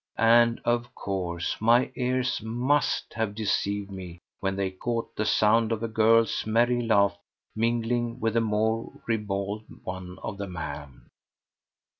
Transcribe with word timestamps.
And, 0.17 0.59
of 0.65 0.95
course, 0.95 1.57
my 1.59 1.91
ears 1.95 2.41
must 2.41 3.13
have 3.13 3.35
deceived 3.35 3.91
me 3.91 4.17
when 4.39 4.55
they 4.55 4.71
caught 4.71 5.15
the 5.15 5.27
sound 5.27 5.71
of 5.71 5.83
a 5.83 5.87
girl's 5.87 6.43
merry 6.47 6.81
laugh 6.81 7.15
mingling 7.55 8.19
with 8.19 8.33
the 8.33 8.41
more 8.41 8.91
ribald 9.05 9.61
one 9.83 10.17
of 10.23 10.39
the 10.39 10.47
man. 10.47 11.03